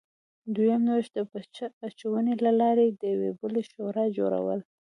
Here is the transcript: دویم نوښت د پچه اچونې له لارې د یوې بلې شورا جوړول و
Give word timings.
دویم 0.55 0.81
نوښت 0.87 1.11
د 1.15 1.19
پچه 1.31 1.65
اچونې 1.87 2.33
له 2.45 2.51
لارې 2.61 2.85
د 2.91 3.01
یوې 3.13 3.31
بلې 3.39 3.63
شورا 3.71 4.05
جوړول 4.17 4.59
و 4.63 4.65